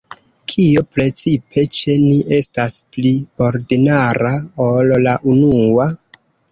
Kio 0.51 0.81
precipe 0.95 1.65
ĉe 1.77 1.97
ni 2.07 2.15
estas 2.39 2.79
pli 2.97 3.13
ordinara 3.51 4.37
ol 4.71 4.95
la 5.09 5.17
unua? 5.37 5.91